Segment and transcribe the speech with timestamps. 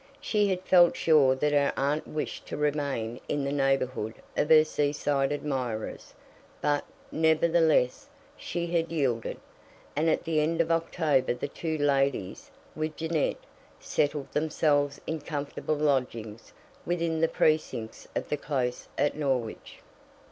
[0.19, 4.63] She had felt sure that her aunt wished to remain in the neighbourhood of her
[4.63, 6.15] seaside admirers;
[6.59, 9.37] but, nevertheless, she had yielded,
[9.95, 13.43] and at the end of October the two ladies, with Jeannette,
[13.79, 16.51] settled themselves in comfortable lodgings
[16.83, 19.81] within the precincts of the Close at Norwich.